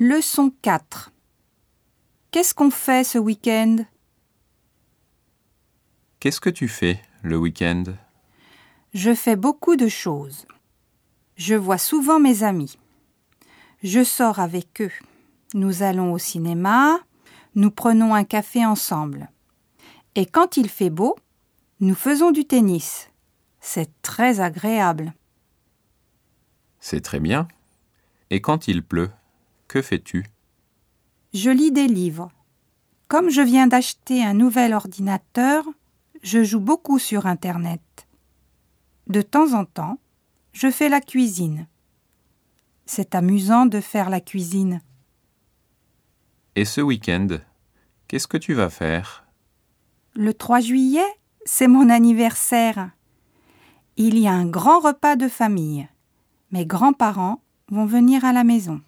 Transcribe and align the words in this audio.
Leçon 0.00 0.52
4 0.62 1.12
Qu'est-ce 2.32 2.52
qu'on 2.52 2.72
fait 2.72 3.04
ce 3.04 3.16
week-end? 3.16 3.84
Qu'est-ce 6.18 6.40
que 6.40 6.50
tu 6.50 6.66
fais 6.66 7.00
le 7.22 7.38
week-end? 7.38 7.84
Je 8.92 9.14
fais 9.14 9.36
beaucoup 9.36 9.76
de 9.76 9.86
choses. 9.86 10.46
Je 11.36 11.54
vois 11.54 11.78
souvent 11.78 12.18
mes 12.18 12.42
amis. 12.42 12.76
Je 13.84 14.02
sors 14.02 14.40
avec 14.40 14.80
eux. 14.80 14.90
Nous 15.54 15.84
allons 15.84 16.12
au 16.12 16.18
cinéma, 16.18 16.98
nous 17.54 17.70
prenons 17.70 18.16
un 18.16 18.24
café 18.24 18.66
ensemble. 18.66 19.30
Et 20.16 20.26
quand 20.26 20.56
il 20.56 20.68
fait 20.68 20.90
beau, 20.90 21.14
nous 21.78 21.94
faisons 21.94 22.32
du 22.32 22.44
tennis. 22.46 23.10
C'est 23.60 23.92
très 24.02 24.40
agréable. 24.40 25.14
C'est 26.80 27.00
très 27.00 27.20
bien. 27.20 27.46
Et 28.30 28.40
quand 28.40 28.66
il 28.66 28.82
pleut, 28.82 29.12
que 29.74 29.82
fais-tu? 29.82 30.24
Je 31.32 31.50
lis 31.50 31.72
des 31.72 31.88
livres. 31.88 32.30
Comme 33.08 33.28
je 33.28 33.40
viens 33.40 33.66
d'acheter 33.66 34.22
un 34.22 34.32
nouvel 34.32 34.72
ordinateur, 34.72 35.64
je 36.22 36.44
joue 36.44 36.60
beaucoup 36.60 37.00
sur 37.00 37.26
Internet. 37.26 38.06
De 39.08 39.20
temps 39.20 39.52
en 39.52 39.64
temps, 39.64 39.98
je 40.52 40.70
fais 40.70 40.88
la 40.88 41.00
cuisine. 41.00 41.66
C'est 42.86 43.16
amusant 43.16 43.66
de 43.66 43.80
faire 43.80 44.10
la 44.10 44.20
cuisine. 44.20 44.80
Et 46.54 46.64
ce 46.64 46.80
week-end, 46.80 47.26
qu'est-ce 48.06 48.28
que 48.28 48.36
tu 48.36 48.54
vas 48.54 48.70
faire? 48.70 49.26
Le 50.14 50.34
3 50.34 50.60
juillet, 50.60 51.12
c'est 51.46 51.66
mon 51.66 51.90
anniversaire. 51.90 52.92
Il 53.96 54.20
y 54.20 54.28
a 54.28 54.32
un 54.34 54.46
grand 54.46 54.78
repas 54.78 55.16
de 55.16 55.26
famille. 55.26 55.88
Mes 56.52 56.64
grands-parents 56.64 57.42
vont 57.72 57.86
venir 57.86 58.24
à 58.24 58.32
la 58.32 58.44
maison. 58.44 58.80